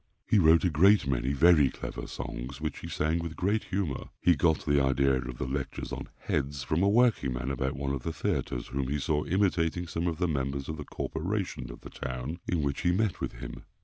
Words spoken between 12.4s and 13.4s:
in which he met with